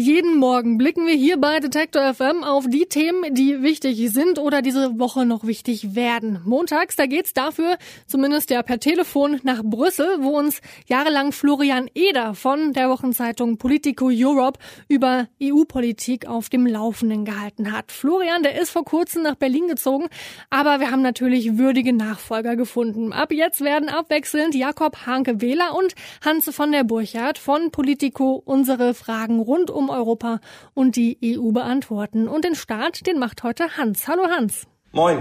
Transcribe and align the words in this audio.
Jeden 0.00 0.38
Morgen 0.38 0.78
blicken 0.78 1.06
wir 1.06 1.12
hier 1.12 1.38
bei 1.38 1.60
Detektor 1.60 2.14
FM 2.14 2.42
auf 2.42 2.64
die 2.66 2.86
Themen, 2.86 3.34
die 3.34 3.60
wichtig 3.60 4.10
sind 4.10 4.38
oder 4.38 4.62
diese 4.62 4.98
Woche 4.98 5.26
noch 5.26 5.44
wichtig 5.44 5.94
werden. 5.94 6.40
Montags, 6.46 6.96
da 6.96 7.04
geht's 7.04 7.34
dafür 7.34 7.76
zumindest 8.06 8.48
ja 8.48 8.62
per 8.62 8.80
Telefon 8.80 9.40
nach 9.42 9.62
Brüssel, 9.62 10.06
wo 10.20 10.38
uns 10.38 10.62
jahrelang 10.86 11.32
Florian 11.32 11.90
Eder 11.94 12.32
von 12.32 12.72
der 12.72 12.88
Wochenzeitung 12.88 13.58
Politico 13.58 14.08
Europe 14.10 14.58
über 14.88 15.28
EU-Politik 15.42 16.26
auf 16.26 16.48
dem 16.48 16.66
Laufenden 16.66 17.26
gehalten 17.26 17.70
hat. 17.70 17.92
Florian, 17.92 18.42
der 18.42 18.58
ist 18.58 18.70
vor 18.70 18.86
kurzem 18.86 19.22
nach 19.24 19.34
Berlin 19.34 19.68
gezogen, 19.68 20.06
aber 20.48 20.80
wir 20.80 20.90
haben 20.90 21.02
natürlich 21.02 21.58
würdige 21.58 21.92
Nachfolger 21.92 22.56
gefunden. 22.56 23.12
Ab 23.12 23.32
jetzt 23.32 23.60
werden 23.60 23.90
abwechselnd 23.90 24.54
Jakob 24.54 25.04
Hanke-Wähler 25.04 25.76
und 25.76 25.94
Hans 26.24 26.48
von 26.48 26.72
der 26.72 26.84
Burchardt 26.84 27.36
von 27.36 27.70
Politico 27.70 28.40
unsere 28.46 28.94
Fragen 28.94 29.40
rund 29.40 29.70
um 29.70 29.89
Europa 29.90 30.40
und 30.74 30.96
die 30.96 31.18
EU 31.22 31.52
beantworten. 31.52 32.28
Und 32.28 32.44
den 32.44 32.54
Start, 32.54 33.06
den 33.06 33.18
macht 33.18 33.42
heute 33.42 33.76
Hans. 33.76 34.08
Hallo 34.08 34.24
Hans. 34.28 34.66
Moin. 34.92 35.18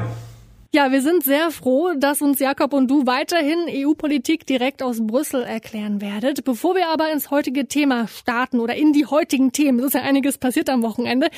Ja, 0.72 0.92
wir 0.92 1.02
sind 1.02 1.24
sehr 1.24 1.50
froh, 1.50 1.94
dass 1.98 2.22
uns 2.22 2.40
Jakob 2.40 2.74
und 2.74 2.92
du 2.92 3.08
weiterhin 3.08 3.58
EU-Politik 3.68 4.46
direkt 4.46 4.84
aus 4.84 5.00
Brüssel 5.02 5.42
erklären 5.42 6.00
werdet. 6.00 6.44
Bevor 6.44 6.76
wir 6.76 6.90
aber 6.90 7.12
ins 7.12 7.32
heutige 7.32 7.68
Thema 7.68 8.08
starten 8.08 8.60
oder 8.60 8.76
in 8.76 8.94
die 8.94 9.08
heutigen 9.08 9.52
Themen, 9.52 9.80
es 9.80 9.88
ist 9.88 9.94
ja 9.96 10.02
einiges 10.02 10.38
passiert 10.38 10.70
am 10.70 10.84
Wochenende, 10.84 11.30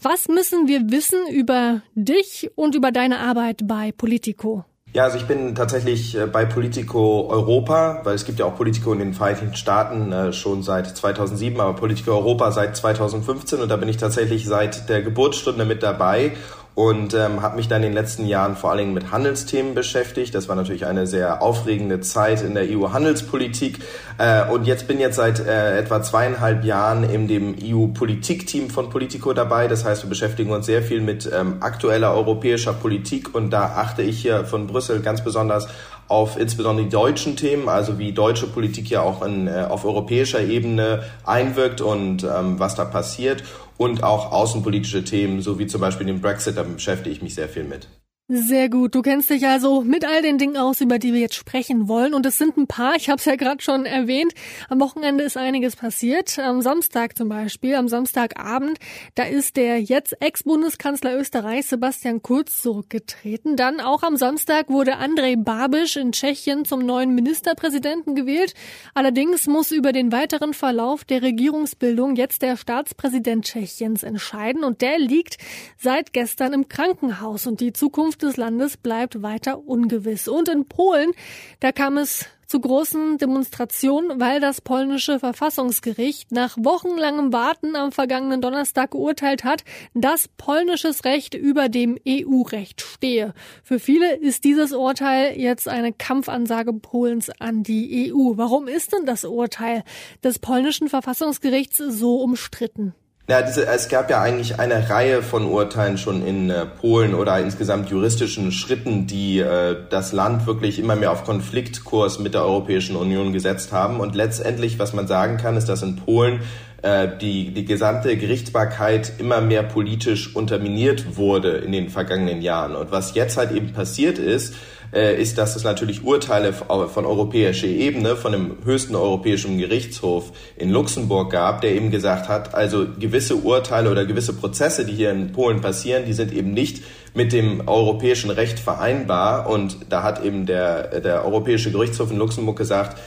was 0.00 0.28
müssen 0.28 0.68
wir 0.68 0.90
wissen 0.90 1.18
über 1.30 1.82
dich 1.94 2.50
und 2.54 2.74
über 2.74 2.90
deine 2.90 3.18
Arbeit 3.18 3.68
bei 3.68 3.92
Politico? 3.92 4.64
Ja, 4.94 5.04
also 5.04 5.18
ich 5.18 5.26
bin 5.26 5.54
tatsächlich 5.54 6.16
äh, 6.16 6.26
bei 6.26 6.46
Politico 6.46 7.28
Europa, 7.28 8.00
weil 8.04 8.14
es 8.14 8.24
gibt 8.24 8.38
ja 8.38 8.46
auch 8.46 8.56
Politico 8.56 8.92
in 8.94 9.00
den 9.00 9.12
Vereinigten 9.12 9.54
Staaten 9.54 10.12
äh, 10.12 10.32
schon 10.32 10.62
seit 10.62 10.86
2007, 10.86 11.60
aber 11.60 11.74
Politico 11.74 12.12
Europa 12.12 12.52
seit 12.52 12.74
2015 12.74 13.60
und 13.60 13.68
da 13.68 13.76
bin 13.76 13.88
ich 13.90 13.98
tatsächlich 13.98 14.46
seit 14.46 14.88
der 14.88 15.02
Geburtsstunde 15.02 15.66
mit 15.66 15.82
dabei 15.82 16.32
und 16.78 17.12
ähm, 17.12 17.42
habe 17.42 17.56
mich 17.56 17.66
dann 17.66 17.82
in 17.82 17.88
den 17.88 17.92
letzten 17.92 18.24
Jahren 18.24 18.54
vor 18.54 18.70
allen 18.70 18.78
Dingen 18.78 18.94
mit 18.94 19.10
Handelsthemen 19.10 19.74
beschäftigt. 19.74 20.32
Das 20.32 20.48
war 20.48 20.54
natürlich 20.54 20.86
eine 20.86 21.08
sehr 21.08 21.42
aufregende 21.42 22.00
Zeit 22.02 22.40
in 22.40 22.54
der 22.54 22.68
EU-Handelspolitik. 22.70 23.80
Äh, 24.16 24.48
und 24.48 24.64
jetzt 24.64 24.86
bin 24.86 25.00
jetzt 25.00 25.16
seit 25.16 25.40
äh, 25.40 25.76
etwa 25.76 26.00
zweieinhalb 26.00 26.62
Jahren 26.62 27.02
in 27.02 27.26
dem 27.26 27.56
EU-Politikteam 27.60 28.70
von 28.70 28.90
Politico 28.90 29.32
dabei. 29.32 29.66
Das 29.66 29.84
heißt, 29.84 30.04
wir 30.04 30.08
beschäftigen 30.08 30.52
uns 30.52 30.66
sehr 30.66 30.84
viel 30.84 31.00
mit 31.00 31.28
ähm, 31.34 31.56
aktueller 31.58 32.14
europäischer 32.14 32.74
Politik 32.74 33.34
und 33.34 33.50
da 33.50 33.74
achte 33.74 34.02
ich 34.02 34.22
hier 34.22 34.44
von 34.44 34.68
Brüssel 34.68 35.00
ganz 35.00 35.24
besonders 35.24 35.66
auf 36.08 36.38
insbesondere 36.38 36.86
die 36.86 36.90
deutschen 36.90 37.36
Themen, 37.36 37.68
also 37.68 37.98
wie 37.98 38.12
deutsche 38.12 38.46
Politik 38.46 38.90
ja 38.90 39.02
auch 39.02 39.22
in, 39.22 39.46
äh, 39.46 39.66
auf 39.68 39.84
europäischer 39.84 40.40
Ebene 40.40 41.04
einwirkt 41.24 41.80
und 41.80 42.24
ähm, 42.24 42.58
was 42.58 42.74
da 42.74 42.84
passiert 42.84 43.44
und 43.76 44.02
auch 44.02 44.32
außenpolitische 44.32 45.04
Themen, 45.04 45.42
so 45.42 45.58
wie 45.58 45.66
zum 45.66 45.80
Beispiel 45.80 46.06
den 46.06 46.20
Brexit, 46.20 46.56
da 46.56 46.62
beschäftige 46.62 47.14
ich 47.14 47.22
mich 47.22 47.34
sehr 47.34 47.48
viel 47.48 47.64
mit. 47.64 47.88
Sehr 48.30 48.68
gut. 48.68 48.94
Du 48.94 49.00
kennst 49.00 49.30
dich 49.30 49.46
also 49.46 49.80
mit 49.80 50.04
all 50.04 50.20
den 50.20 50.36
Dingen 50.36 50.58
aus, 50.58 50.82
über 50.82 50.98
die 50.98 51.14
wir 51.14 51.20
jetzt 51.20 51.34
sprechen 51.34 51.88
wollen. 51.88 52.12
Und 52.12 52.26
es 52.26 52.36
sind 52.36 52.58
ein 52.58 52.66
paar, 52.66 52.94
ich 52.94 53.08
habe 53.08 53.18
es 53.18 53.24
ja 53.24 53.36
gerade 53.36 53.62
schon 53.62 53.86
erwähnt. 53.86 54.34
Am 54.68 54.80
Wochenende 54.80 55.24
ist 55.24 55.38
einiges 55.38 55.76
passiert. 55.76 56.38
Am 56.38 56.60
Samstag 56.60 57.16
zum 57.16 57.30
Beispiel, 57.30 57.74
am 57.74 57.88
Samstagabend, 57.88 58.78
da 59.14 59.22
ist 59.22 59.56
der 59.56 59.80
jetzt 59.80 60.20
Ex-Bundeskanzler 60.20 61.18
Österreichs 61.18 61.70
Sebastian 61.70 62.20
Kurz 62.20 62.60
zurückgetreten. 62.60 63.56
Dann 63.56 63.80
auch 63.80 64.02
am 64.02 64.18
Samstag 64.18 64.68
wurde 64.68 64.96
Andrej 64.96 65.36
Babiš 65.36 65.96
in 65.96 66.12
Tschechien 66.12 66.66
zum 66.66 66.84
neuen 66.84 67.14
Ministerpräsidenten 67.14 68.14
gewählt. 68.14 68.52
Allerdings 68.92 69.46
muss 69.46 69.70
über 69.70 69.92
den 69.92 70.12
weiteren 70.12 70.52
Verlauf 70.52 71.02
der 71.04 71.22
Regierungsbildung 71.22 72.14
jetzt 72.14 72.42
der 72.42 72.58
Staatspräsident 72.58 73.46
Tschechiens 73.46 74.02
entscheiden. 74.02 74.64
Und 74.64 74.82
der 74.82 74.98
liegt 74.98 75.38
seit 75.78 76.12
gestern 76.12 76.52
im 76.52 76.68
Krankenhaus. 76.68 77.46
Und 77.46 77.60
die 77.60 77.72
Zukunft 77.72 78.17
Zukunft 78.18 78.22
des 78.22 78.36
Landes 78.36 78.76
bleibt 78.76 79.22
weiter 79.22 79.66
ungewiss. 79.66 80.28
Und 80.28 80.48
in 80.48 80.66
Polen, 80.66 81.12
da 81.60 81.72
kam 81.72 81.96
es 81.98 82.26
zu 82.46 82.60
großen 82.60 83.18
Demonstrationen, 83.18 84.18
weil 84.20 84.40
das 84.40 84.60
polnische 84.60 85.18
Verfassungsgericht 85.18 86.32
nach 86.32 86.56
wochenlangem 86.58 87.32
Warten 87.32 87.76
am 87.76 87.92
vergangenen 87.92 88.40
Donnerstag 88.40 88.92
geurteilt 88.92 89.44
hat, 89.44 89.64
dass 89.94 90.28
polnisches 90.28 91.04
Recht 91.04 91.34
über 91.34 91.68
dem 91.68 91.98
EU-Recht 92.08 92.80
stehe. 92.80 93.34
Für 93.62 93.78
viele 93.78 94.16
ist 94.16 94.44
dieses 94.44 94.72
Urteil 94.72 95.38
jetzt 95.38 95.68
eine 95.68 95.92
Kampfansage 95.92 96.72
Polens 96.72 97.30
an 97.38 97.62
die 97.62 98.12
EU. 98.12 98.36
Warum 98.36 98.66
ist 98.66 98.94
denn 98.94 99.04
das 99.04 99.24
Urteil 99.24 99.84
des 100.24 100.38
polnischen 100.38 100.88
Verfassungsgerichts 100.88 101.76
so 101.76 102.22
umstritten? 102.22 102.94
Ja, 103.30 103.42
diese, 103.42 103.66
es 103.66 103.90
gab 103.90 104.08
ja 104.08 104.22
eigentlich 104.22 104.58
eine 104.58 104.88
Reihe 104.88 105.22
von 105.22 105.44
Urteilen 105.44 105.98
schon 105.98 106.26
in 106.26 106.48
äh, 106.48 106.64
Polen 106.64 107.14
oder 107.14 107.38
insgesamt 107.38 107.90
juristischen 107.90 108.52
Schritten, 108.52 109.06
die 109.06 109.40
äh, 109.40 109.76
das 109.90 110.12
Land 110.12 110.46
wirklich 110.46 110.78
immer 110.78 110.96
mehr 110.96 111.12
auf 111.12 111.24
Konfliktkurs 111.24 112.20
mit 112.20 112.32
der 112.32 112.44
Europäischen 112.44 112.96
Union 112.96 113.34
gesetzt 113.34 113.70
haben. 113.70 114.00
Und 114.00 114.14
letztendlich, 114.14 114.78
was 114.78 114.94
man 114.94 115.06
sagen 115.06 115.36
kann, 115.36 115.58
ist, 115.58 115.68
dass 115.68 115.82
in 115.82 115.96
Polen 115.96 116.40
die, 116.82 117.50
die 117.52 117.64
gesamte 117.64 118.16
Gerichtsbarkeit 118.16 119.14
immer 119.18 119.40
mehr 119.40 119.64
politisch 119.64 120.36
unterminiert 120.36 121.16
wurde 121.16 121.50
in 121.50 121.72
den 121.72 121.88
vergangenen 121.88 122.40
Jahren. 122.40 122.76
Und 122.76 122.92
was 122.92 123.14
jetzt 123.14 123.36
halt 123.36 123.50
eben 123.50 123.72
passiert 123.72 124.18
ist, 124.18 124.54
äh, 124.92 125.20
ist, 125.20 125.38
dass 125.38 125.56
es 125.56 125.64
natürlich 125.64 126.04
Urteile 126.04 126.52
von 126.52 127.04
europäischer 127.04 127.66
Ebene, 127.66 128.16
von 128.16 128.32
dem 128.32 128.56
höchsten 128.64 128.94
europäischen 128.94 129.58
Gerichtshof 129.58 130.32
in 130.56 130.70
Luxemburg 130.70 131.30
gab, 131.30 131.60
der 131.60 131.72
eben 131.72 131.90
gesagt 131.90 132.28
hat, 132.28 132.54
also 132.54 132.86
gewisse 132.98 133.36
Urteile 133.36 133.90
oder 133.90 134.06
gewisse 134.06 134.32
Prozesse, 134.32 134.86
die 134.86 134.94
hier 134.94 135.10
in 135.10 135.32
Polen 135.32 135.60
passieren, 135.60 136.04
die 136.06 136.14
sind 136.14 136.32
eben 136.32 136.52
nicht 136.52 136.82
mit 137.14 137.32
dem 137.32 137.66
europäischen 137.66 138.30
Recht 138.30 138.58
vereinbar. 138.58 139.50
Und 139.50 139.76
da 139.90 140.02
hat 140.02 140.24
eben 140.24 140.46
der, 140.46 141.00
der 141.00 141.24
Europäische 141.24 141.70
Gerichtshof 141.70 142.10
in 142.10 142.18
Luxemburg 142.18 142.56
gesagt, 142.56 142.98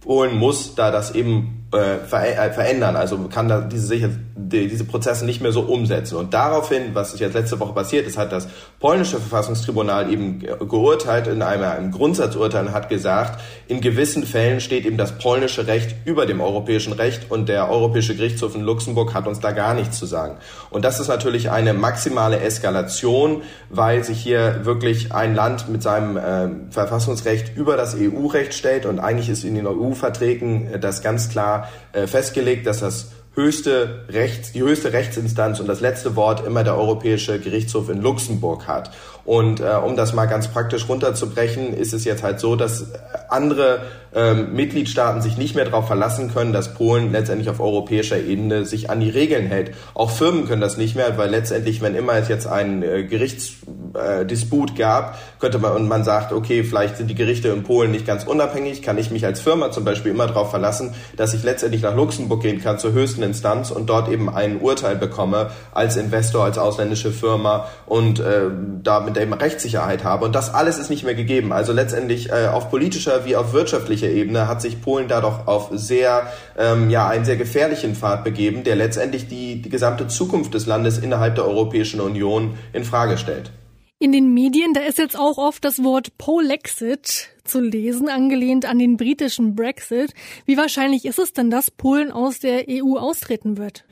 Polen 0.00 0.36
muss 0.36 0.74
da 0.74 0.90
das 0.90 1.14
eben 1.14 1.63
äh, 1.74 1.96
äh 1.96 2.52
verändern, 2.52 2.96
also 2.96 3.18
kann 3.28 3.48
da 3.48 3.60
diese, 3.60 4.10
diese 4.36 4.84
Prozesse 4.84 5.24
nicht 5.24 5.40
mehr 5.40 5.52
so 5.52 5.62
umsetzen. 5.62 6.16
Und 6.16 6.34
daraufhin, 6.34 6.94
was 6.94 7.18
jetzt 7.18 7.34
letzte 7.34 7.58
Woche 7.60 7.72
passiert 7.72 8.06
ist, 8.06 8.16
hat 8.18 8.32
das 8.32 8.48
polnische 8.80 9.18
Verfassungstribunal 9.18 10.12
eben 10.12 10.40
geurteilt 10.40 11.26
in 11.26 11.42
einem, 11.42 11.64
einem 11.64 11.90
Grundsatzurteil 11.90 12.66
und 12.66 12.72
hat 12.72 12.88
gesagt, 12.88 13.40
in 13.66 13.80
gewissen 13.80 14.24
Fällen 14.24 14.60
steht 14.60 14.86
eben 14.86 14.96
das 14.96 15.18
polnische 15.18 15.66
Recht 15.66 15.94
über 16.04 16.26
dem 16.26 16.40
europäischen 16.40 16.92
Recht 16.92 17.30
und 17.30 17.48
der 17.48 17.70
Europäische 17.70 18.14
Gerichtshof 18.14 18.54
in 18.54 18.62
Luxemburg 18.62 19.14
hat 19.14 19.26
uns 19.26 19.40
da 19.40 19.52
gar 19.52 19.74
nichts 19.74 19.98
zu 19.98 20.06
sagen. 20.06 20.36
Und 20.70 20.84
das 20.84 21.00
ist 21.00 21.08
natürlich 21.08 21.50
eine 21.50 21.74
maximale 21.74 22.40
Eskalation, 22.40 23.42
weil 23.70 24.04
sich 24.04 24.20
hier 24.20 24.64
wirklich 24.64 25.12
ein 25.12 25.34
Land 25.34 25.68
mit 25.68 25.82
seinem 25.82 26.16
äh, 26.16 26.70
Verfassungsrecht 26.70 27.56
über 27.56 27.76
das 27.76 27.96
EU-Recht 27.96 28.54
stellt 28.54 28.86
und 28.86 28.98
eigentlich 28.98 29.28
ist 29.28 29.44
in 29.44 29.54
den 29.54 29.66
EU-Verträgen 29.66 30.80
das 30.80 31.02
ganz 31.02 31.28
klar 31.28 31.63
äh, 31.92 32.06
festgelegt, 32.06 32.66
dass 32.66 32.80
das 32.80 33.12
höchste 33.34 34.04
Rechts, 34.08 34.52
die 34.52 34.62
höchste 34.62 34.92
Rechtsinstanz 34.92 35.58
und 35.60 35.66
das 35.66 35.80
letzte 35.80 36.14
Wort 36.16 36.46
immer 36.46 36.62
der 36.62 36.76
Europäische 36.76 37.40
Gerichtshof 37.40 37.88
in 37.88 38.00
Luxemburg 38.00 38.68
hat. 38.68 38.90
Und 39.24 39.60
äh, 39.60 39.64
um 39.84 39.96
das 39.96 40.12
mal 40.12 40.26
ganz 40.26 40.48
praktisch 40.48 40.88
runterzubrechen, 40.88 41.74
ist 41.74 41.92
es 41.92 42.04
jetzt 42.04 42.22
halt 42.22 42.38
so, 42.38 42.56
dass 42.56 42.86
andere 43.34 43.82
ähm, 44.14 44.54
Mitgliedstaaten 44.54 45.20
sich 45.20 45.36
nicht 45.36 45.54
mehr 45.54 45.64
darauf 45.64 45.86
verlassen 45.86 46.32
können, 46.32 46.52
dass 46.52 46.74
Polen 46.74 47.10
letztendlich 47.12 47.50
auf 47.50 47.60
europäischer 47.60 48.18
Ebene 48.18 48.64
sich 48.64 48.88
an 48.88 49.00
die 49.00 49.10
Regeln 49.10 49.46
hält. 49.46 49.72
Auch 49.92 50.10
Firmen 50.10 50.46
können 50.46 50.60
das 50.60 50.76
nicht 50.76 50.94
mehr, 50.94 51.18
weil 51.18 51.30
letztendlich, 51.30 51.82
wenn 51.82 51.94
immer 51.94 52.14
es 52.14 52.28
jetzt 52.28 52.46
einen 52.46 52.82
äh, 52.82 53.04
Gerichtsdisput 53.04 54.70
äh, 54.70 54.74
gab, 54.74 55.18
könnte 55.40 55.58
man 55.58 55.72
und 55.72 55.88
man 55.88 56.04
sagt, 56.04 56.32
okay, 56.32 56.62
vielleicht 56.62 56.96
sind 56.96 57.10
die 57.10 57.14
Gerichte 57.14 57.48
in 57.48 57.64
Polen 57.64 57.90
nicht 57.90 58.06
ganz 58.06 58.24
unabhängig, 58.24 58.82
kann 58.82 58.98
ich 58.98 59.10
mich 59.10 59.26
als 59.26 59.40
Firma 59.40 59.72
zum 59.72 59.84
Beispiel 59.84 60.12
immer 60.12 60.26
darauf 60.26 60.50
verlassen, 60.50 60.94
dass 61.16 61.34
ich 61.34 61.42
letztendlich 61.42 61.82
nach 61.82 61.96
Luxemburg 61.96 62.42
gehen 62.42 62.62
kann 62.62 62.78
zur 62.78 62.92
höchsten 62.92 63.22
Instanz 63.22 63.70
und 63.70 63.86
dort 63.90 64.08
eben 64.08 64.30
ein 64.30 64.60
Urteil 64.60 64.94
bekomme 64.96 65.50
als 65.72 65.96
Investor, 65.96 66.44
als 66.44 66.58
ausländische 66.58 67.10
Firma 67.10 67.66
und 67.86 68.20
äh, 68.20 68.42
damit 68.82 69.16
eben 69.16 69.32
Rechtssicherheit 69.32 70.04
habe. 70.04 70.24
Und 70.24 70.34
das 70.36 70.54
alles 70.54 70.78
ist 70.78 70.90
nicht 70.90 71.04
mehr 71.04 71.14
gegeben. 71.14 71.52
Also 71.52 71.72
letztendlich 71.72 72.30
äh, 72.30 72.46
auf 72.46 72.70
politischer 72.70 73.23
wie 73.24 73.36
auf 73.36 73.52
wirtschaftlicher 73.52 74.08
Ebene 74.08 74.48
hat 74.48 74.62
sich 74.62 74.80
Polen 74.80 75.08
da 75.08 75.20
doch 75.20 75.46
auf 75.46 75.68
sehr, 75.72 76.32
ähm, 76.58 76.90
ja, 76.90 77.08
einen 77.08 77.24
sehr 77.24 77.36
gefährlichen 77.36 77.94
Pfad 77.94 78.24
begeben, 78.24 78.64
der 78.64 78.76
letztendlich 78.76 79.28
die, 79.28 79.62
die 79.62 79.68
gesamte 79.68 80.08
Zukunft 80.08 80.54
des 80.54 80.66
Landes 80.66 80.98
innerhalb 80.98 81.34
der 81.34 81.46
Europäischen 81.46 82.00
Union 82.00 82.58
in 82.72 82.84
Frage 82.84 83.18
stellt. 83.18 83.50
In 83.98 84.12
den 84.12 84.34
Medien, 84.34 84.74
da 84.74 84.80
ist 84.80 84.98
jetzt 84.98 85.18
auch 85.18 85.38
oft 85.38 85.64
das 85.64 85.82
Wort 85.82 86.18
Polexit 86.18 87.33
zu 87.44 87.60
lesen, 87.60 88.08
angelehnt 88.08 88.66
an 88.66 88.78
den 88.78 88.96
britischen 88.96 89.54
Brexit. 89.54 90.14
Wie 90.46 90.56
wahrscheinlich 90.56 91.04
ist 91.04 91.18
es 91.18 91.32
denn, 91.32 91.50
dass 91.50 91.70
Polen 91.70 92.10
aus 92.10 92.40
der 92.40 92.64
EU 92.68 92.96
austreten 92.98 93.58
wird? 93.58 93.84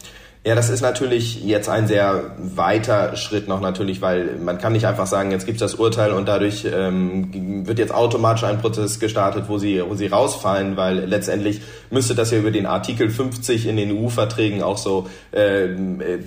Ja, 0.44 0.56
das 0.56 0.70
ist 0.70 0.80
natürlich 0.80 1.44
jetzt 1.44 1.68
ein 1.68 1.86
sehr 1.86 2.34
weiter 2.36 3.14
Schritt 3.14 3.46
noch 3.46 3.60
natürlich, 3.60 4.02
weil 4.02 4.38
man 4.42 4.58
kann 4.58 4.72
nicht 4.72 4.88
einfach 4.88 5.06
sagen, 5.06 5.30
jetzt 5.30 5.46
gibt 5.46 5.62
es 5.62 5.70
das 5.70 5.78
Urteil 5.78 6.10
und 6.10 6.26
dadurch 6.26 6.64
ähm, 6.64 7.64
wird 7.64 7.78
jetzt 7.78 7.94
automatisch 7.94 8.42
ein 8.42 8.58
Prozess 8.58 8.98
gestartet, 8.98 9.44
wo 9.46 9.58
sie, 9.58 9.80
wo 9.88 9.94
sie 9.94 10.08
rausfallen, 10.08 10.76
weil 10.76 11.04
letztendlich 11.04 11.60
müsste 11.90 12.16
das 12.16 12.32
ja 12.32 12.38
über 12.38 12.50
den 12.50 12.66
Artikel 12.66 13.08
50 13.08 13.68
in 13.68 13.76
den 13.76 13.96
EU-Verträgen 13.96 14.64
auch 14.64 14.78
so 14.78 15.06
äh, 15.30 15.68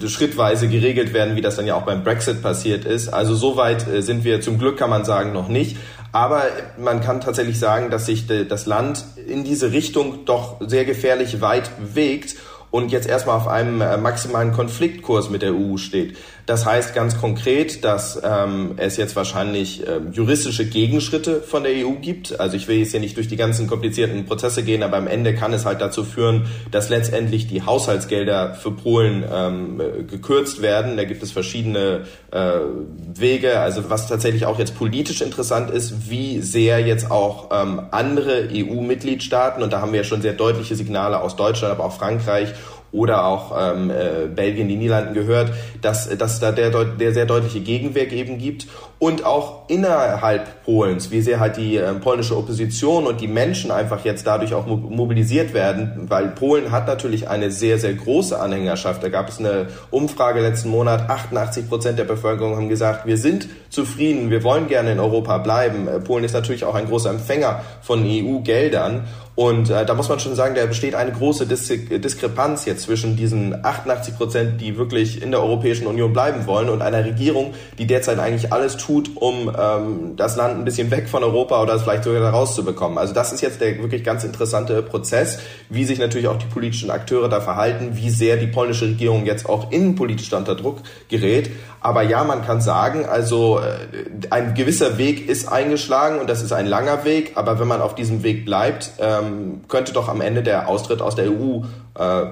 schrittweise 0.08 0.70
geregelt 0.70 1.14
werden, 1.14 1.36
wie 1.36 1.42
das 1.42 1.58
dann 1.58 1.68
ja 1.68 1.76
auch 1.76 1.84
beim 1.84 2.06
Brexit 2.06 2.42
passiert 2.42 2.86
ist. 2.86 3.10
Also 3.10 3.36
soweit 3.36 3.86
äh, 3.86 4.02
sind 4.02 4.24
wir 4.24 4.40
zum 4.40 4.60
Glück, 4.60 4.78
kann 4.78 4.90
man 4.90 5.04
sagen, 5.04 5.34
noch 5.34 5.50
nicht. 5.50 5.76
Aber 6.16 6.44
man 6.78 7.02
kann 7.02 7.20
tatsächlich 7.20 7.60
sagen, 7.60 7.90
dass 7.90 8.06
sich 8.06 8.26
das 8.26 8.66
Land 8.68 9.04
in 9.28 9.44
diese 9.44 9.74
Richtung 9.74 10.24
doch 10.24 10.62
sehr 10.66 10.86
gefährlich 10.86 11.42
weit 11.42 11.78
bewegt 11.78 12.38
und 12.72 12.94
jetzt 12.94 13.06
erstmal 13.06 13.36
auf 13.36 13.50
einem 13.50 13.82
äh, 13.82 13.98
maximalen 13.98 14.54
Konfliktkurs 14.54 15.30
mit 15.30 15.42
der 15.42 15.54
EU 15.54 15.76
steht. 15.76 16.16
Das 16.46 16.66
heißt 16.66 16.94
ganz 16.94 17.20
konkret, 17.20 17.84
dass 17.84 18.22
ähm, 18.24 18.74
es 18.78 18.98
jetzt 18.98 19.16
wahrscheinlich 19.16 19.86
ähm, 19.88 20.12
juristische 20.12 20.66
Gegenschritte 20.66 21.42
von 21.42 21.64
der 21.64 21.74
EU 21.74 21.94
gibt. 21.94 22.40
Also 22.40 22.56
ich 22.56 22.68
will 22.68 22.78
jetzt 22.78 22.92
hier 22.92 23.00
nicht 23.00 23.18
durch 23.18 23.28
die 23.28 23.36
ganzen 23.36 23.66
komplizierten 23.66 24.26
Prozesse 24.26 24.62
gehen, 24.62 24.84
aber 24.84 24.98
am 24.98 25.08
Ende 25.08 25.34
kann 25.34 25.54
es 25.54 25.66
halt 25.66 25.82
dazu 25.82 26.04
führen, 26.04 26.46
dass 26.70 26.90
letztendlich 26.90 27.48
die 27.48 27.64
Haushaltsgelder 27.64 28.54
für 28.54 28.72
Polen 28.72 29.24
ähm, 29.32 29.82
gekürzt 30.08 30.62
werden. 30.62 30.98
Da 30.98 31.06
gibt 31.06 31.24
es 31.24 31.32
verschiedene 31.32 32.02
äh, 32.30 32.60
Wege. 33.16 33.60
Also 33.60 33.90
was 33.90 34.08
tatsächlich 34.08 34.46
auch 34.46 34.60
jetzt 34.60 34.78
politisch 34.78 35.22
interessant 35.22 35.72
ist, 35.72 36.12
wie 36.12 36.42
sehr 36.42 36.80
jetzt 36.80 37.10
auch 37.10 37.50
ähm, 37.52 37.82
andere 37.90 38.50
EU-Mitgliedstaaten, 38.54 39.64
und 39.64 39.74
da 39.74 39.82
haben 39.82 39.94
wir 39.94 40.02
ja 40.02 40.04
schon 40.04 40.22
sehr 40.22 40.34
deutliche 40.34 40.76
Signale 40.76 41.22
aus 41.22 41.36
Deutschland, 41.36 41.74
aber 41.74 41.86
auch 41.86 41.94
Frankreich 41.94 42.54
oder 42.92 43.26
auch 43.26 43.54
ähm, 43.58 43.92
äh, 43.92 44.28
Belgien, 44.28 44.68
die 44.68 44.78
Niederlanden 44.78 45.14
gehört, 45.14 45.52
dass, 45.82 46.10
dass 46.18 46.40
da 46.40 46.52
der, 46.52 46.70
der 46.70 47.14
sehr 47.14 47.26
deutliche 47.26 47.60
Gegenwehr 47.60 48.12
eben 48.12 48.38
gibt 48.38 48.68
und 48.98 49.26
auch 49.26 49.68
innerhalb 49.68 50.64
Polens, 50.64 51.12
wie 51.12 51.22
sehr 51.22 51.40
halt 51.40 51.58
die 51.58 51.76
äh, 51.76 51.94
polnische 51.96 52.38
Opposition 52.38 53.06
und 53.06 53.20
die 53.20 53.28
Menschen 53.28 53.70
einfach 53.72 54.06
jetzt 54.06 54.26
dadurch 54.26 54.54
auch 54.54 54.66
mobilisiert 54.66 55.54
werden, 55.54 56.06
weil 56.08 56.30
Polen 56.30 56.72
hat 56.72 56.88
natürlich 56.88 57.28
eine 57.28 57.52
sehr, 57.52 57.78
sehr 57.78 57.94
große 57.94 58.40
Anhängerschaft. 58.40 59.04
Da 59.04 59.10
gab 59.10 59.28
es 59.28 59.40
eine 59.40 59.68
Umfrage 59.92 60.40
letzten 60.40 60.70
Monat, 60.70 61.10
88 61.10 61.68
Prozent 61.68 62.00
der 62.00 62.06
Bevölkerung 62.06 62.56
haben 62.56 62.70
gesagt, 62.70 63.06
wir 63.06 63.18
sind 63.18 63.50
zufrieden, 63.70 64.30
wir 64.30 64.44
wollen 64.44 64.68
gerne 64.68 64.94
in 64.94 65.00
Europa 65.00 65.38
bleiben. 65.40 65.88
Äh, 65.88 66.00
Polen 66.00 66.24
ist 66.24 66.34
natürlich 66.34 66.64
auch 66.64 66.76
ein 66.76 66.88
großer 66.88 67.10
Empfänger 67.10 67.62
von 67.82 68.06
EU-Geldern 68.06 69.04
und 69.36 69.70
äh, 69.70 69.86
da 69.86 69.94
muss 69.94 70.08
man 70.08 70.20
schon 70.20 70.34
sagen, 70.34 70.56
da 70.56 70.66
besteht 70.66 70.96
eine 70.96 71.12
große 71.12 71.46
Dis 71.46 71.68
Diskrepanz 71.68 72.66
jetzt 72.66 72.84
zwischen 72.84 73.18
diesen 73.18 73.66
88 73.66 74.16
Prozent, 74.16 74.62
die 74.62 74.78
wirklich 74.78 75.22
in 75.22 75.32
der 75.32 75.42
Europäischen 75.42 75.88
Union 75.88 76.14
bleiben 76.14 76.48
wollen, 76.48 76.70
und 76.70 76.82
einer 76.82 77.04
Regierung, 77.04 77.54
die 77.78 77.86
derzeit 77.86 78.20
eigentlich 78.20 78.54
alles 78.54 78.78
tut, 78.78 79.12
um 79.16 79.52
ähm, 79.58 80.14
das 80.16 80.38
Land 80.38 80.58
ein 80.58 80.64
bisschen 80.64 80.90
weg 80.90 81.10
von 81.10 81.24
Europa 81.24 81.62
oder 81.62 81.78
vielleicht 81.80 82.06
sogar 82.06 82.22
da 82.22 82.30
rauszubekommen. 82.30 82.98
Also 82.98 83.14
das 83.14 83.34
ist 83.34 83.42
jetzt 83.42 83.60
der 83.60 83.78
wirklich 83.80 84.06
ganz 84.06 84.24
interessante 84.24 84.82
Prozess, 84.82 85.40
wie 85.70 85.84
sich 85.84 86.00
natürlich 86.00 86.28
auch 86.28 86.38
die 86.38 86.46
politischen 86.46 86.90
Akteure 86.90 87.28
da 87.28 87.42
verhalten, 87.42 87.92
wie 87.94 88.10
sehr 88.10 88.38
die 88.38 88.48
polnische 88.48 88.86
Regierung 88.86 89.26
jetzt 89.26 89.50
auch 89.50 89.72
innenpolitisch 89.72 90.32
unter 90.32 90.56
Druck 90.56 90.78
gerät. 91.10 91.52
Aber 91.82 92.02
ja, 92.02 92.24
man 92.24 92.44
kann 92.44 92.62
sagen, 92.62 93.06
also 93.06 93.60
äh, 93.60 94.32
ein 94.32 94.56
gewisser 94.56 94.98
Weg 94.98 95.30
ist 95.30 95.48
eingeschlagen 95.48 96.20
und 96.20 96.30
das 96.30 96.42
ist 96.42 96.52
ein 96.52 96.66
langer 96.66 97.06
Weg. 97.06 97.34
Aber 97.36 97.60
wenn 97.60 97.68
man 97.68 97.82
auf 97.82 97.94
diesem 97.96 98.24
Weg 98.24 98.46
bleibt, 98.46 98.92
ähm, 99.00 99.25
könnte 99.68 99.94
doch 99.94 100.10
am 100.10 100.22
Ende 100.22 100.44
der 100.44 100.68
Austritt 100.68 101.02
aus 101.02 101.16
der 101.16 101.32
EU 101.32 101.62
äh, 101.96 102.26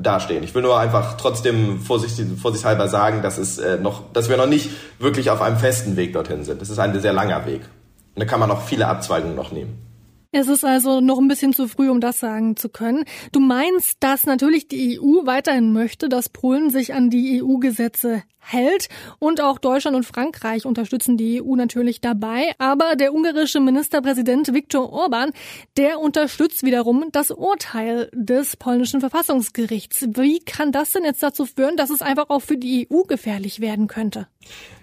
dastehen. 0.00 0.42
Ich 0.44 0.54
will 0.54 0.62
nur 0.62 0.78
einfach 0.78 1.16
trotzdem 1.16 1.80
vorsichtig, 1.80 2.26
vorsichtshalber 2.40 2.88
sagen, 2.88 3.22
dass 3.22 3.38
es 3.38 3.58
äh, 3.58 3.78
noch, 3.78 4.12
dass 4.12 4.28
wir 4.28 4.36
noch 4.36 4.46
nicht 4.46 4.70
wirklich 4.98 5.30
auf 5.30 5.42
einem 5.42 5.58
festen 5.58 5.96
Weg 5.96 6.12
dorthin 6.12 6.44
sind. 6.44 6.60
Das 6.60 6.70
ist 6.70 6.78
ein 6.78 6.98
sehr 7.00 7.12
langer 7.12 7.46
Weg. 7.46 7.62
Und 8.14 8.20
da 8.20 8.24
kann 8.24 8.40
man 8.40 8.48
noch 8.48 8.62
viele 8.62 8.86
Abzweigungen 8.88 9.36
noch 9.36 9.52
nehmen. 9.52 9.86
Es 10.32 10.48
ist 10.48 10.64
also 10.64 11.00
noch 11.00 11.18
ein 11.18 11.28
bisschen 11.28 11.54
zu 11.54 11.66
früh, 11.66 11.88
um 11.88 12.00
das 12.00 12.20
sagen 12.20 12.56
zu 12.56 12.68
können. 12.68 13.04
Du 13.32 13.40
meinst, 13.40 13.96
dass 14.00 14.26
natürlich 14.26 14.68
die 14.68 15.00
EU 15.00 15.24
weiterhin 15.24 15.72
möchte, 15.72 16.08
dass 16.08 16.28
Polen 16.28 16.68
sich 16.68 16.92
an 16.92 17.08
die 17.08 17.42
EU-Gesetze 17.42 18.22
hält 18.46 18.88
und 19.18 19.40
auch 19.40 19.58
Deutschland 19.58 19.96
und 19.96 20.04
Frankreich 20.04 20.64
unterstützen 20.66 21.16
die 21.16 21.42
EU 21.42 21.56
natürlich 21.56 22.00
dabei. 22.00 22.52
Aber 22.58 22.96
der 22.96 23.14
ungarische 23.14 23.60
Ministerpräsident 23.60 24.52
Viktor 24.54 24.92
Orban, 24.92 25.32
der 25.76 26.00
unterstützt 26.00 26.62
wiederum 26.62 27.06
das 27.12 27.30
Urteil 27.30 28.10
des 28.12 28.56
polnischen 28.56 29.00
Verfassungsgerichts. 29.00 30.06
Wie 30.14 30.40
kann 30.40 30.72
das 30.72 30.92
denn 30.92 31.04
jetzt 31.04 31.22
dazu 31.22 31.46
führen, 31.46 31.76
dass 31.76 31.90
es 31.90 32.02
einfach 32.02 32.30
auch 32.30 32.40
für 32.40 32.56
die 32.56 32.88
EU 32.90 33.02
gefährlich 33.02 33.60
werden 33.60 33.86
könnte? 33.86 34.26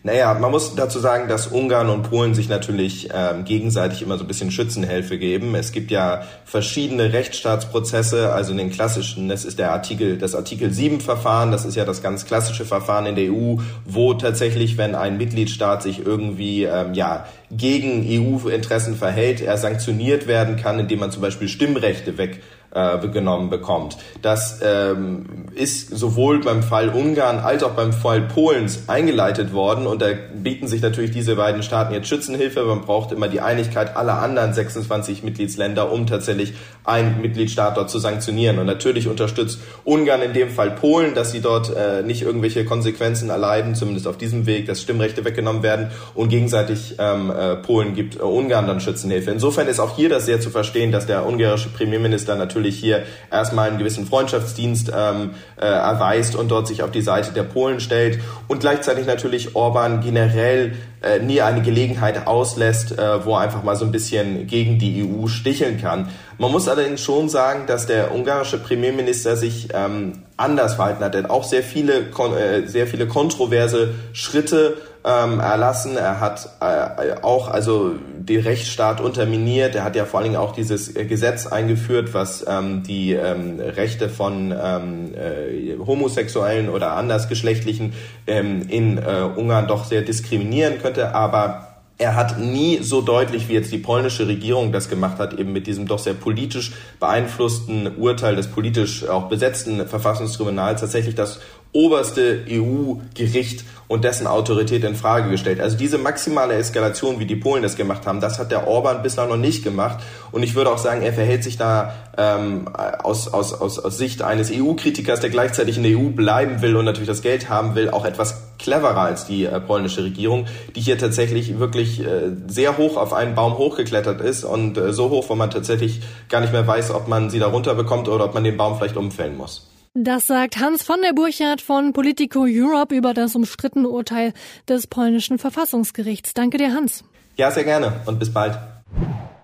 Naja, 0.06 0.33
man 0.33 0.51
muss 0.51 0.75
dazu 0.75 1.00
sagen, 1.00 1.30
dass 1.30 1.48
Ungarn 1.48 1.89
und 1.89 2.04
Polen 2.04 2.36
sich 2.36 2.50
natürlich 2.50 3.10
ähm, 3.13 3.45
gegenseitig 3.45 4.01
immer 4.01 4.18
so 4.18 4.25
ein 4.25 4.27
bisschen 4.27 4.51
Schützenhilfe 4.51 5.18
geben. 5.18 5.56
Es 5.56 5.71
gibt 5.71 5.92
ja 5.92 6.24
verschiedene 6.44 7.13
Rechtsstaatsprozesse, 7.13 8.33
also 8.33 8.51
in 8.51 8.57
den 8.57 8.69
klassischen, 8.69 9.30
das 9.30 9.45
ist 9.45 9.60
der 9.60 9.71
Artikel, 9.71 10.18
das 10.18 10.36
Artikel 10.36 10.74
7 10.74 11.00
Verfahren, 11.00 11.51
das 11.51 11.63
ist 11.63 11.75
ja 11.75 11.86
das 11.86 12.01
ganz 12.01 12.25
klassische 12.25 12.65
Verfahren 12.65 13.06
in 13.06 13.15
der 13.15 13.31
EU, 13.31 13.52
wo 13.85 14.13
tatsächlich, 14.13 14.77
wenn 14.77 14.95
ein 14.95 15.17
Mitgliedstaat 15.17 15.83
sich 15.83 16.05
irgendwie 16.05 16.63
ähm, 16.63 16.94
ja 16.94 17.25
gegen 17.51 18.05
EU-Interessen 18.07 18.95
verhält, 18.95 19.41
er 19.41 19.57
sanktioniert 19.57 20.27
werden 20.27 20.55
kann, 20.55 20.79
indem 20.79 21.00
man 21.00 21.11
zum 21.11 21.21
Beispiel 21.21 21.47
Stimmrechte 21.47 22.17
weg 22.17 22.41
äh, 22.73 23.07
genommen 23.07 23.49
bekommt. 23.49 23.97
Das 24.21 24.59
ähm, 24.63 25.25
ist 25.55 25.89
sowohl 25.95 26.39
beim 26.39 26.63
Fall 26.63 26.89
Ungarn 26.89 27.39
als 27.39 27.63
auch 27.63 27.71
beim 27.71 27.93
Fall 27.93 28.21
Polens 28.21 28.83
eingeleitet 28.87 29.53
worden 29.53 29.87
und 29.87 30.01
da 30.01 30.07
bieten 30.35 30.67
sich 30.67 30.81
natürlich 30.81 31.11
diese 31.11 31.35
beiden 31.35 31.63
Staaten 31.63 31.93
jetzt 31.93 32.07
Schützenhilfe. 32.07 32.63
Man 32.63 32.81
braucht 32.81 33.11
immer 33.11 33.27
die 33.27 33.41
Einigkeit 33.41 33.95
aller 33.95 34.19
anderen 34.19 34.53
26 34.53 35.23
Mitgliedsländer, 35.23 35.91
um 35.91 36.07
tatsächlich 36.07 36.53
einen 36.83 37.21
Mitgliedstaat 37.21 37.77
dort 37.77 37.89
zu 37.89 37.99
sanktionieren. 37.99 38.59
Und 38.59 38.65
natürlich 38.65 39.07
unterstützt 39.07 39.59
Ungarn 39.83 40.21
in 40.21 40.33
dem 40.33 40.49
Fall 40.49 40.71
Polen, 40.71 41.13
dass 41.13 41.31
sie 41.31 41.41
dort 41.41 41.75
äh, 41.75 42.01
nicht 42.01 42.23
irgendwelche 42.23 42.65
Konsequenzen 42.65 43.29
erleiden, 43.29 43.75
zumindest 43.75 44.07
auf 44.07 44.17
diesem 44.17 44.45
Weg, 44.45 44.65
dass 44.65 44.81
Stimmrechte 44.81 45.23
weggenommen 45.25 45.63
werden 45.63 45.91
und 46.15 46.29
gegenseitig 46.29 46.95
ähm, 46.99 47.31
äh, 47.31 47.55
Polen 47.57 47.93
gibt 47.93 48.17
äh, 48.17 48.23
Ungarn 48.23 48.67
dann 48.67 48.81
Schützenhilfe. 48.81 49.31
Insofern 49.31 49.67
ist 49.67 49.79
auch 49.79 49.95
hier 49.95 50.09
das 50.09 50.25
sehr 50.25 50.41
zu 50.41 50.49
verstehen, 50.49 50.91
dass 50.91 51.05
der 51.05 51.25
ungarische 51.25 51.69
Premierminister 51.69 52.35
natürlich 52.35 52.62
natürlich 52.63 52.80
hier 52.80 53.04
erstmal 53.30 53.69
einen 53.69 53.77
gewissen 53.77 54.07
Freundschaftsdienst 54.07 54.92
ähm, 54.95 55.31
äh, 55.60 55.65
erweist 55.65 56.36
und 56.36 56.50
dort 56.50 56.68
sich 56.68 56.81
auf 56.81 56.92
die 56.92 57.01
Seite 57.01 57.33
der 57.33 57.44
Polen 57.44 57.80
stellt 57.80 58.19
und 58.48 58.62
gleichzeitig 58.62 59.06
natürlich 59.06 59.56
Orban 59.56 60.01
generell 60.01 60.74
äh, 61.01 61.19
nie 61.19 61.42
eine 61.42 61.62
Gelegenheit 61.62 62.25
auslässt, 62.25 62.98
äh, 62.98 63.25
wo 63.25 63.33
er 63.36 63.42
einfach 63.42 63.63
mal 63.63 63.75
so 63.75 63.83
ein 63.83 63.92
bisschen 63.92 64.48
gegen 64.48 64.80
die 64.80 65.04
EU 65.04 65.27
sticheln 65.27 65.79
kann. 65.82 66.10
Man 66.38 66.51
muss 66.51 66.67
allerdings 66.70 67.01
schon 67.01 67.27
sagen, 67.27 67.65
dass 67.67 67.86
der 67.86 68.15
ungarische 68.15 68.58
Premierminister 68.58 69.36
sich 69.36 69.70
ähm, 69.74 70.24
anders 70.38 70.75
verhalten 70.75 71.03
hat. 71.03 71.15
Er 71.15 71.24
hat 71.24 71.29
auch 71.29 71.43
sehr 71.43 71.63
viele, 71.63 72.08
äh, 72.10 72.65
sehr 72.65 72.88
viele 72.88 73.08
kontroverse 73.08 73.93
Schritte 74.13 74.77
ähm, 75.05 75.39
erlassen. 75.39 75.98
Er 75.98 76.20
hat 76.22 76.50
äh, 76.62 77.22
auch 77.22 77.50
also 77.50 77.96
den 78.25 78.42
Rechtsstaat 78.42 79.01
unterminiert. 79.01 79.75
Er 79.75 79.84
hat 79.84 79.96
ja 79.96 80.06
vor 80.06 80.20
allen 80.20 80.32
Dingen 80.32 80.42
auch 80.42 80.53
dieses 80.53 80.96
äh, 80.96 81.06
Gesetz 81.06 81.48
eingeführt, 81.48 82.13
was 82.13 82.46
ähm, 82.48 82.84
die 82.84 83.13
ähm, 83.13 83.60
Rechte 83.60 84.10
von 84.10 84.51
ähm, 84.51 85.13
äh, 85.13 85.77
Homosexuellen 85.86 86.70
oder 86.70 86.94
Andersgeschlechtlichen 86.94 87.94
ähm, 88.27 88.68
in 88.70 88.98
äh, 88.98 89.30
Ungarn 89.36 89.68
doch 89.68 89.86
sehr 89.86 90.01
diskriminieren 90.01 90.82
könnte. 90.82 91.15
Aber 91.15 91.68
er 91.98 92.15
hat 92.15 92.39
nie 92.39 92.80
so 92.82 93.01
deutlich, 93.01 93.50
wie 93.50 93.53
jetzt 93.53 93.72
die 93.72 93.77
polnische 93.77 94.27
Regierung 94.27 94.72
das 94.72 94.89
gemacht 94.89 95.20
hat, 95.20 95.34
eben 95.34 95.53
mit 95.53 95.68
diesem 95.68 95.88
doch 95.88 96.00
sehr 96.00 96.15
politisch 96.15 96.74
beeinflussten 97.00 97.98
Urteil 97.98 98.36
des 98.36 98.48
politisch 98.48 99.08
auch 99.08 99.30
besetzten 99.30 99.88
Verfassungstribunals 99.88 100.82
tatsächlich 100.82 101.15
das 101.15 101.39
oberste 101.74 102.46
EU-Gericht 102.50 103.65
und 103.88 104.03
dessen 104.03 104.27
Autorität 104.27 104.84
in 104.84 104.96
Frage 104.96 105.30
gestellt. 105.30 105.60
Also 105.60 105.77
diese 105.77 105.98
maximale 105.98 106.56
Eskalation, 106.56 107.20
wie 107.20 107.25
die 107.25 107.36
Polen 107.36 107.62
das 107.62 107.75
gemacht 107.75 108.08
haben, 108.08 108.22
das 108.22 108.39
hat 108.39 108.51
der 108.51 108.68
Orban 108.68 109.03
bislang 109.03 109.30
noch 109.30 109.38
nicht 109.38 109.63
gemacht. 109.63 110.00
Und 110.32 110.42
ich 110.42 110.56
würde 110.56 110.72
auch 110.72 110.77
sagen, 110.77 111.01
er 111.01 111.13
verhält 111.13 111.44
sich 111.44 111.58
da 111.58 111.94
ähm, 112.18 112.68
aus, 112.68 113.32
aus, 113.32 113.53
aus, 113.53 113.80
aus 113.80 113.98
Sicht 113.98 114.22
eines 114.22 114.51
EU-Kritikers, 114.51 115.20
der 115.20 115.30
gleichzeitig 115.30 115.77
in 115.77 115.84
der 115.84 115.98
EU 115.98 116.10
bleiben 116.10 116.62
will 116.62 116.75
und 116.75 116.86
natürlich 116.86 117.10
das 117.10 117.22
Geld 117.22 117.50
haben 117.50 117.75
will, 117.75 117.89
auch 117.89 118.06
etwas 118.06 118.42
cleverer 118.58 118.98
als 118.98 119.25
die 119.25 119.46
äh, 119.46 119.60
polnische 119.60 120.03
Regierung, 120.03 120.46
die 120.75 120.82
hier 120.82 120.98
tatsächlich 120.98 121.60
wirklich 121.60 122.00
äh, 122.00 122.32
sehr 122.48 122.77
hoch 122.77 122.98
auf 122.98 123.13
einen 123.13 123.36
Baum 123.36 123.58
hochgeklettert 123.58 124.22
ist 124.22 124.44
und 124.44 124.77
äh, 124.77 124.94
so 124.94 125.10
hoch, 125.10 125.25
wo 125.30 125.36
man 125.36 125.51
tatsächlich 125.51 126.01
gar 126.30 126.42
nicht 126.42 126.53
mehr 126.53 126.65
weiß, 126.65 126.92
ob 126.92 127.08
man 127.08 127.30
sie 127.30 127.39
da 127.39 127.48
runter 127.48 127.75
bekommt 127.75 128.08
oder 128.08 128.25
ob 128.25 128.34
man 128.34 128.44
den 128.44 128.58
Baum 128.58 128.77
vielleicht 128.77 128.98
umfällen 128.98 129.38
muss. 129.38 129.73
Das 129.95 130.25
sagt 130.25 130.59
Hans 130.59 130.81
von 130.81 131.03
der 131.03 131.13
Burchardt 131.13 131.62
von 131.62 131.93
Politico 131.93 132.45
Europe 132.47 132.95
über 132.95 133.13
das 133.13 133.35
umstrittene 133.35 133.88
Urteil 133.88 134.33
des 134.67 134.88
polnischen 134.88 135.38
Verfassungsgerichts. 135.38 136.33
Danke 136.33 136.57
dir, 136.57 136.73
Hans. 136.73 137.03
Ja, 137.38 137.51
sehr 137.51 137.63
gerne 137.63 138.01
und 138.07 138.17
bis 138.17 138.33
bald. 138.33 138.57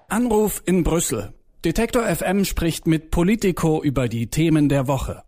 Anruf 0.08 0.64
in 0.66 0.84
Brüssel. 0.84 1.34
Detektor 1.64 2.04
FM 2.04 2.46
spricht 2.46 2.88
mit 2.88 3.12
Politico 3.12 3.84
über 3.84 4.08
die 4.08 4.32
Themen 4.32 4.70
der 4.70 4.88
Woche. 4.88 5.22